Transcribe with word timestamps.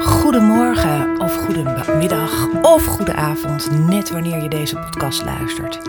Goedemorgen 0.00 1.20
of 1.20 1.36
goedemiddag 1.36 2.48
of 2.62 2.86
goede 2.86 3.14
avond, 3.14 3.70
net 3.88 4.10
wanneer 4.10 4.42
je 4.42 4.48
deze 4.48 4.76
podcast 4.76 5.24
luistert. 5.24 5.80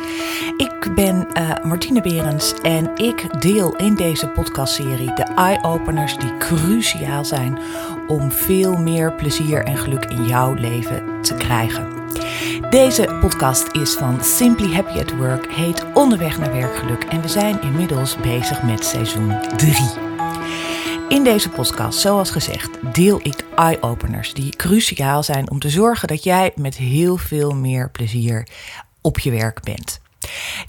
Ik 0.57 0.95
ben 0.95 1.27
uh, 1.33 1.49
Martine 1.63 2.01
Berends 2.01 2.53
en 2.61 2.95
ik 2.95 3.41
deel 3.41 3.75
in 3.75 3.95
deze 3.95 4.27
podcastserie 4.27 5.13
de 5.13 5.23
eye-openers 5.23 6.17
die 6.17 6.37
cruciaal 6.37 7.25
zijn 7.25 7.59
om 8.07 8.31
veel 8.31 8.77
meer 8.77 9.13
plezier 9.13 9.63
en 9.63 9.77
geluk 9.77 10.05
in 10.05 10.25
jouw 10.25 10.53
leven 10.53 11.21
te 11.21 11.33
krijgen. 11.33 11.87
Deze 12.69 13.17
podcast 13.21 13.69
is 13.71 13.93
van 13.93 14.23
Simply 14.23 14.73
Happy 14.73 14.99
at 14.99 15.11
Work, 15.11 15.51
heet 15.51 15.85
Onderweg 15.93 16.37
naar 16.37 16.53
Werkgeluk 16.53 17.03
en 17.03 17.21
we 17.21 17.27
zijn 17.27 17.61
inmiddels 17.61 18.17
bezig 18.17 18.63
met 18.63 18.85
seizoen 18.85 19.33
3. 19.57 20.10
In 21.11 21.23
deze 21.23 21.49
podcast, 21.49 21.99
zoals 21.99 22.29
gezegd, 22.29 22.93
deel 22.93 23.19
ik 23.23 23.45
eye-openers 23.55 24.33
die 24.33 24.55
cruciaal 24.55 25.23
zijn 25.23 25.49
om 25.49 25.59
te 25.59 25.69
zorgen 25.69 26.07
dat 26.07 26.23
jij 26.23 26.51
met 26.55 26.75
heel 26.75 27.17
veel 27.17 27.51
meer 27.55 27.89
plezier 27.89 28.47
op 29.01 29.19
je 29.19 29.31
werk 29.31 29.61
bent. 29.63 30.01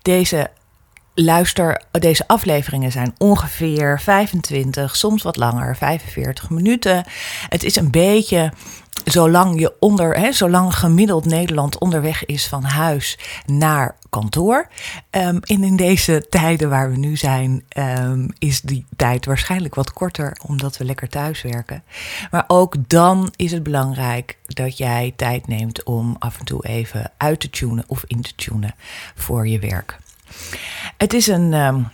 Deze 0.02 0.50
luister, 1.14 1.82
deze 1.90 2.28
afleveringen 2.28 2.92
zijn 2.92 3.14
ongeveer 3.18 4.00
25, 4.00 4.96
soms 4.96 5.22
wat 5.22 5.36
langer, 5.36 5.76
45 5.76 6.50
minuten. 6.50 7.04
Het 7.48 7.62
is 7.62 7.76
een 7.76 7.90
beetje 7.90 8.52
zolang 9.04 9.60
je 9.60 9.72
onder, 9.80 10.18
hè, 10.18 10.32
zolang 10.32 10.74
gemiddeld 10.74 11.24
Nederland 11.24 11.78
onderweg 11.78 12.24
is 12.24 12.46
van 12.46 12.62
huis 12.62 13.18
naar 13.46 13.96
kantoor. 14.10 14.68
Um, 15.10 15.40
en 15.42 15.64
in 15.64 15.76
deze 15.76 16.26
tijden 16.30 16.68
waar 16.68 16.90
we 16.90 16.96
nu 16.96 17.16
zijn, 17.16 17.64
um, 17.76 18.28
is 18.38 18.60
die 18.60 18.86
tijd 18.96 19.26
waarschijnlijk 19.26 19.74
wat 19.74 19.92
korter, 19.92 20.38
omdat 20.46 20.76
we 20.76 20.84
lekker 20.84 21.08
thuis 21.08 21.42
werken. 21.42 21.82
Maar 22.30 22.44
ook 22.46 22.74
dan 22.86 23.32
is 23.36 23.52
het 23.52 23.62
belangrijk 23.62 24.38
dat 24.46 24.78
jij 24.78 25.12
tijd 25.16 25.46
neemt 25.46 25.82
om 25.82 26.16
af 26.18 26.38
en 26.38 26.44
toe 26.44 26.66
even 26.66 27.10
uit 27.16 27.40
te 27.40 27.50
tunen 27.50 27.84
of 27.86 28.04
in 28.06 28.22
te 28.22 28.34
tunen 28.34 28.74
voor 29.14 29.48
je 29.48 29.58
werk. 29.58 29.98
Het 30.96 31.12
is 31.12 31.26
een. 31.26 31.52
Um, 31.52 31.88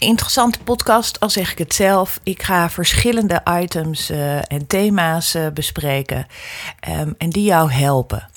interessante 0.00 0.58
podcast, 0.58 1.20
al 1.20 1.30
zeg 1.30 1.52
ik 1.52 1.58
het 1.58 1.74
zelf. 1.74 2.20
Ik 2.22 2.42
ga 2.42 2.70
verschillende 2.70 3.42
items 3.60 4.10
uh, 4.10 4.36
en 4.36 4.66
thema's 4.66 5.34
uh, 5.34 5.48
bespreken 5.48 6.26
um, 6.88 7.14
en 7.18 7.30
die 7.30 7.44
jou 7.44 7.72
helpen. 7.72 8.28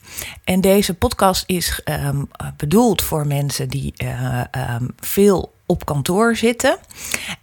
En 0.43 0.61
deze 0.61 0.93
podcast 0.93 1.43
is 1.47 1.81
um, 1.85 2.29
bedoeld 2.57 3.01
voor 3.01 3.27
mensen 3.27 3.69
die 3.69 3.93
uh, 4.03 4.41
um, 4.75 4.95
veel 4.99 5.53
op 5.73 5.85
kantoor 5.85 6.35
zitten 6.35 6.77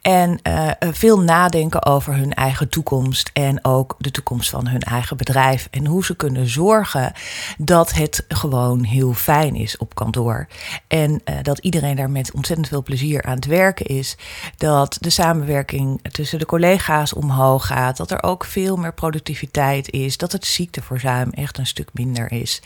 en 0.00 0.40
uh, 0.48 0.70
veel 0.80 1.20
nadenken 1.20 1.84
over 1.84 2.14
hun 2.14 2.34
eigen 2.34 2.68
toekomst 2.68 3.30
en 3.32 3.64
ook 3.64 3.96
de 3.98 4.10
toekomst 4.10 4.50
van 4.50 4.68
hun 4.68 4.80
eigen 4.80 5.16
bedrijf 5.16 5.68
en 5.70 5.86
hoe 5.86 6.04
ze 6.04 6.16
kunnen 6.16 6.48
zorgen 6.48 7.12
dat 7.58 7.92
het 7.92 8.24
gewoon 8.28 8.84
heel 8.84 9.12
fijn 9.12 9.54
is 9.54 9.76
op 9.76 9.94
kantoor. 9.94 10.46
En 10.86 11.10
uh, 11.10 11.34
dat 11.42 11.58
iedereen 11.58 11.96
daar 11.96 12.10
met 12.10 12.32
ontzettend 12.32 12.68
veel 12.68 12.82
plezier 12.82 13.22
aan 13.22 13.34
het 13.34 13.46
werken 13.46 13.86
is, 13.86 14.16
dat 14.56 14.96
de 15.00 15.10
samenwerking 15.10 16.02
tussen 16.12 16.38
de 16.38 16.46
collega's 16.46 17.14
omhoog 17.14 17.66
gaat, 17.66 17.96
dat 17.96 18.10
er 18.10 18.22
ook 18.22 18.44
veel 18.44 18.76
meer 18.76 18.94
productiviteit 18.94 19.90
is, 19.90 20.16
dat 20.16 20.32
het 20.32 20.46
ziekteverzuim 20.46 21.30
echt 21.30 21.58
een 21.58 21.66
stuk 21.66 21.88
minder 21.92 22.32
is. 22.32 22.62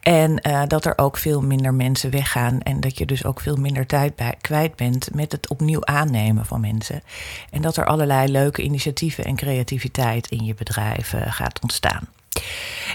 En 0.00 0.42
dat 0.68 0.84
er 0.84 0.98
ook 0.98 1.16
veel 1.16 1.40
minder 1.40 1.74
mensen 1.74 2.10
weggaan 2.10 2.60
en 2.60 2.80
dat 2.80 2.98
je 2.98 3.06
dus 3.06 3.24
ook 3.24 3.40
veel 3.40 3.56
minder 3.56 3.86
tijd 3.86 4.16
bij, 4.16 4.34
kwijt 4.40 4.76
bent 4.76 5.01
met 5.12 5.32
het 5.32 5.48
opnieuw 5.48 5.84
aannemen 5.84 6.46
van 6.46 6.60
mensen. 6.60 7.02
En 7.50 7.62
dat 7.62 7.76
er 7.76 7.86
allerlei 7.86 8.30
leuke 8.30 8.62
initiatieven 8.62 9.24
en 9.24 9.36
creativiteit 9.36 10.28
in 10.28 10.44
je 10.44 10.54
bedrijf 10.54 11.12
uh, 11.12 11.20
gaat 11.26 11.60
ontstaan. 11.62 12.08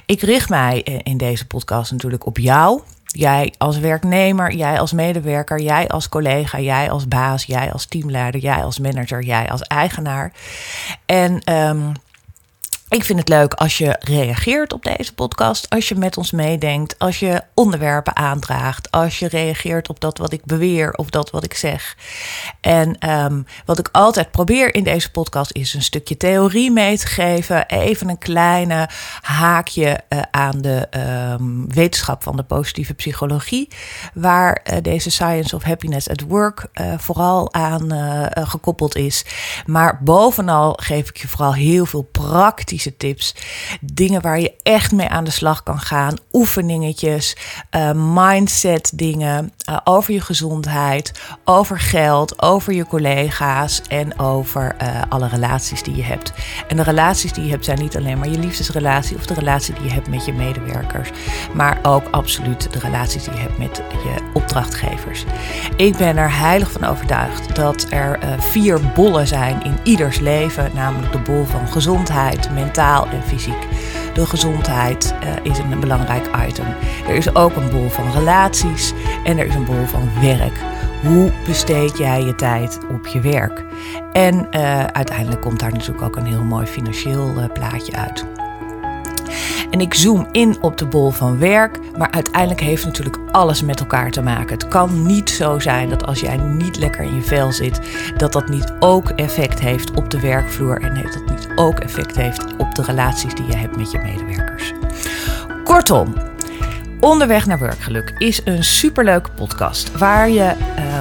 Ik 0.05 0.21
richt 0.21 0.49
mij 0.49 0.83
eh, 0.83 0.99
in 1.03 1.17
deze 1.17 1.47
podcast 1.47 1.91
natuurlijk 1.91 2.25
op 2.25 2.37
jou. 2.37 2.81
Jij 3.05 3.53
als 3.57 3.77
werknemer, 3.77 4.53
jij 4.53 4.79
als 4.79 4.91
medewerker, 4.91 5.61
jij 5.61 5.87
als 5.87 6.09
collega, 6.09 6.59
jij 6.59 6.89
als 6.91 7.07
baas, 7.07 7.43
jij 7.43 7.71
als 7.71 7.85
teamleider, 7.85 8.41
jij 8.41 8.63
als 8.63 8.79
manager, 8.79 9.23
jij 9.23 9.49
als 9.49 9.61
eigenaar. 9.61 10.31
En 11.05 11.53
um, 11.53 11.91
ik 12.89 13.03
vind 13.03 13.19
het 13.19 13.29
leuk 13.29 13.53
als 13.53 13.77
je 13.77 13.95
reageert 13.99 14.73
op 14.73 14.83
deze 14.83 15.13
podcast, 15.13 15.69
als 15.69 15.89
je 15.89 15.95
met 15.95 16.17
ons 16.17 16.31
meedenkt, 16.31 16.99
als 16.99 17.19
je 17.19 17.41
onderwerpen 17.53 18.15
aandraagt, 18.15 18.91
als 18.91 19.19
je 19.19 19.27
reageert 19.27 19.89
op 19.89 19.99
dat 19.99 20.17
wat 20.17 20.31
ik 20.31 20.45
beweer 20.45 20.93
of 20.93 21.09
dat 21.09 21.29
wat 21.29 21.43
ik 21.43 21.53
zeg. 21.53 21.97
En 22.61 23.09
um, 23.09 23.45
wat 23.65 23.79
ik 23.79 23.89
altijd 23.91 24.31
probeer 24.31 24.75
in 24.75 24.83
deze 24.83 25.11
podcast 25.11 25.51
is 25.51 25.73
een 25.73 25.81
stukje 25.81 26.17
theorie 26.17 26.71
mee 26.71 26.97
te 26.97 27.07
geven, 27.07 27.67
even 27.67 28.09
een 28.09 28.17
kleine 28.17 28.89
haakje 29.21 29.99
uh, 30.09 30.21
aan 30.31 30.61
de 30.61 30.87
um, 31.39 31.73
wetenschap 31.73 32.23
van 32.23 32.35
de 32.35 32.43
positieve 32.43 32.93
psychologie, 32.93 33.67
waar 34.13 34.61
uh, 34.63 34.77
deze 34.81 35.11
Science 35.11 35.55
of 35.55 35.63
Happiness 35.63 36.09
at 36.09 36.21
Work 36.21 36.67
uh, 36.73 36.93
vooral 36.97 37.53
aan 37.53 37.91
gekoppeld 38.47 38.95
is. 38.95 39.25
Maar 39.65 40.03
bovenal 40.03 40.73
geef 40.81 41.09
ik 41.09 41.17
je 41.17 41.27
vooral 41.27 41.53
heel 41.53 41.85
veel 41.85 42.01
praktisch 42.11 42.75
praktische 42.77 42.97
tips. 42.97 43.35
Dingen 43.81 44.21
waar 44.21 44.39
je 44.39 44.53
echt 44.63 44.91
mee 44.91 45.07
aan 45.07 45.23
de 45.23 45.31
slag 45.31 45.63
kan 45.63 45.79
gaan. 45.79 46.17
Oefeningetjes, 46.31 47.35
uh, 47.75 47.91
mindset 47.93 48.91
dingen 48.95 49.53
uh, 49.69 49.77
over 49.83 50.13
je 50.13 50.21
gezondheid, 50.21 51.11
over 51.43 51.79
geld, 51.79 52.41
over 52.41 52.73
je 52.73 52.85
collega's 52.85 53.81
en 53.87 54.19
over 54.19 54.75
uh, 54.81 55.01
alle 55.09 55.27
relaties 55.27 55.83
die 55.83 55.95
je 55.95 56.03
hebt. 56.03 56.33
En 56.67 56.75
de 56.75 56.83
relaties 56.83 57.33
die 57.33 57.43
je 57.43 57.49
hebt 57.49 57.65
zijn 57.65 57.79
niet 57.79 57.97
alleen 57.97 58.17
maar 58.17 58.29
je 58.29 58.39
liefdesrelatie 58.39 59.15
of 59.17 59.25
de 59.25 59.33
relatie 59.33 59.73
die 59.73 59.83
je 59.83 59.91
hebt 59.93 60.09
met 60.09 60.25
je 60.25 60.33
medewerkers, 60.33 61.09
maar 61.53 61.79
ook 61.83 62.07
absoluut 62.11 62.73
de 62.73 62.79
relaties 62.79 63.23
die 63.23 63.33
je 63.33 63.39
hebt 63.39 63.57
met 63.57 63.81
je 63.91 64.29
opdrachtgevers. 64.33 65.23
Ik 65.77 65.97
ben 65.97 66.17
er 66.17 66.37
heilig 66.37 66.71
van 66.71 66.83
overtuigd 66.83 67.55
dat 67.55 67.85
er 67.89 68.19
vier 68.39 68.79
bollen 68.95 69.27
zijn 69.27 69.63
in 69.63 69.77
ieders 69.83 70.19
leven, 70.19 70.71
namelijk 70.73 71.11
de 71.11 71.19
bol 71.19 71.45
van 71.45 71.67
gezondheid, 71.67 72.49
mentaal 72.67 73.07
en 73.07 73.23
fysiek. 73.23 73.67
De 74.13 74.25
gezondheid 74.25 75.15
uh, 75.23 75.51
is 75.51 75.57
een 75.57 75.79
belangrijk 75.79 76.29
item. 76.47 76.65
Er 77.07 77.15
is 77.15 77.35
ook 77.35 77.55
een 77.55 77.69
bol 77.69 77.89
van 77.89 78.11
relaties 78.11 78.93
en 79.23 79.37
er 79.37 79.45
is 79.45 79.55
een 79.55 79.65
bol 79.65 79.85
van 79.85 80.09
werk. 80.21 80.59
Hoe 81.05 81.31
besteed 81.45 81.97
jij 81.97 82.21
je 82.21 82.35
tijd 82.35 82.79
op 82.89 83.07
je 83.07 83.19
werk? 83.19 83.65
En 84.11 84.47
uh, 84.51 84.83
uiteindelijk 84.83 85.41
komt 85.41 85.59
daar 85.59 85.71
natuurlijk 85.71 86.01
ook 86.01 86.15
een 86.15 86.25
heel 86.25 86.43
mooi 86.43 86.65
financieel 86.65 87.33
uh, 87.37 87.43
plaatje 87.53 87.95
uit. 87.95 88.25
En 89.69 89.81
ik 89.81 89.93
zoom 89.93 90.27
in 90.31 90.57
op 90.61 90.77
de 90.77 90.85
bol 90.85 91.09
van 91.09 91.39
werk, 91.39 91.79
maar 91.97 92.11
uiteindelijk 92.11 92.61
heeft 92.61 92.85
natuurlijk 92.85 93.17
alles 93.31 93.61
met 93.61 93.79
elkaar 93.79 94.11
te 94.11 94.21
maken. 94.21 94.53
Het 94.53 94.67
kan 94.67 95.05
niet 95.05 95.29
zo 95.29 95.59
zijn 95.59 95.89
dat 95.89 96.05
als 96.05 96.19
jij 96.19 96.37
niet 96.37 96.77
lekker 96.77 97.03
in 97.03 97.15
je 97.15 97.21
vel 97.21 97.51
zit, 97.51 97.81
dat 98.17 98.33
dat 98.33 98.49
niet 98.49 98.73
ook 98.79 99.09
effect 99.09 99.59
heeft 99.59 99.91
op 99.91 100.09
de 100.09 100.19
werkvloer 100.19 100.81
en 100.81 100.93
dat 100.93 101.29
niet 101.29 101.36
ook 101.57 101.79
effect 101.79 102.15
heeft 102.15 102.55
op 102.57 102.75
de 102.75 102.81
relaties 102.81 103.35
die 103.35 103.45
je 103.45 103.55
hebt 103.55 103.77
met 103.77 103.91
je 103.91 103.97
medewerkers. 103.97 104.73
Kortom, 105.63 106.13
Onderweg 106.99 107.45
naar 107.45 107.59
werkgeluk 107.59 108.13
is 108.17 108.41
een 108.43 108.63
superleuke 108.63 109.29
podcast 109.31 109.97
waar 109.97 110.29
je 110.29 110.53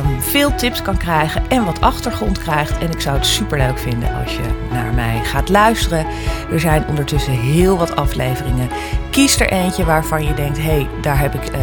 um, 0.05 0.22
veel 0.22 0.55
tips 0.55 0.83
kan 0.83 0.97
krijgen 0.97 1.43
en 1.49 1.65
wat 1.65 1.81
achtergrond 1.81 2.39
krijgt. 2.39 2.78
En 2.78 2.91
ik 2.91 3.00
zou 3.00 3.17
het 3.17 3.27
superleuk 3.27 3.78
vinden 3.78 4.15
als 4.15 4.33
je 4.33 4.67
naar 4.71 4.94
mij 4.94 5.21
gaat 5.25 5.49
luisteren. 5.49 6.06
Er 6.53 6.61
zijn 6.61 6.87
ondertussen 6.88 7.33
heel 7.33 7.78
wat 7.78 7.97
afleveringen. 7.97 8.69
Kies 9.11 9.41
er 9.41 9.50
eentje 9.50 9.84
waarvan 9.84 10.25
je 10.25 10.34
denkt: 10.34 10.59
hé, 10.59 10.62
hey, 10.62 10.88
daar, 11.00 11.19
heb 11.19 11.34
ik, 11.34 11.50
uh, 11.53 11.59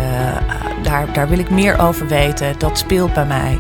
daar, 0.84 1.14
daar 1.14 1.30
wil 1.30 1.40
ik 1.40 1.50
meer 1.50 1.80
over 1.80 2.08
weten. 2.08 2.56
Dat 2.58 2.78
speelt 2.78 3.14
bij 3.14 3.26
mij. 3.26 3.60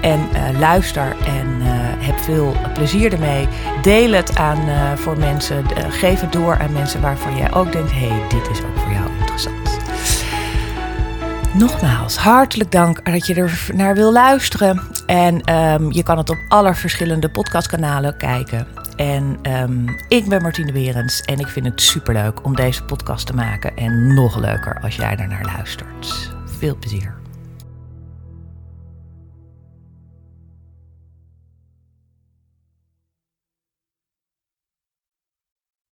En 0.00 0.28
uh, 0.32 0.58
luister 0.58 1.16
en 1.26 1.62
heb 1.62 1.83
veel 2.24 2.56
plezier 2.74 3.12
ermee. 3.12 3.48
Deel 3.82 4.12
het 4.12 4.36
aan 4.36 4.98
voor 4.98 5.18
mensen. 5.18 5.64
geef 5.90 6.20
het 6.20 6.32
door 6.32 6.58
aan 6.58 6.72
mensen 6.72 7.00
waarvan 7.00 7.36
jij 7.36 7.54
ook 7.54 7.72
denkt: 7.72 7.92
hé, 7.92 8.08
hey, 8.08 8.28
dit 8.28 8.50
is 8.50 8.58
ook 8.58 8.78
voor 8.78 8.92
jou 8.92 9.10
interessant. 9.20 9.78
Nogmaals, 11.54 12.16
hartelijk 12.16 12.70
dank 12.70 13.04
dat 13.04 13.26
je 13.26 13.34
er 13.34 13.66
naar 13.74 13.94
wil 13.94 14.12
luisteren. 14.12 14.80
En 15.06 15.54
um, 15.54 15.92
je 15.92 16.02
kan 16.02 16.18
het 16.18 16.30
op 16.30 16.38
alle 16.48 16.74
verschillende 16.74 17.30
podcastkanalen 17.30 18.16
kijken. 18.16 18.66
En 18.96 19.38
um, 19.42 19.96
ik 20.08 20.28
ben 20.28 20.42
Martine 20.42 20.72
Berends 20.72 21.20
en 21.20 21.38
ik 21.38 21.46
vind 21.46 21.66
het 21.66 21.80
superleuk 21.80 22.44
om 22.44 22.56
deze 22.56 22.84
podcast 22.84 23.26
te 23.26 23.34
maken. 23.34 23.76
En 23.76 24.14
nog 24.14 24.36
leuker 24.36 24.80
als 24.82 24.96
jij 24.96 25.16
er 25.16 25.28
naar 25.28 25.44
luistert. 25.56 26.30
Veel 26.58 26.76
plezier. 26.76 27.23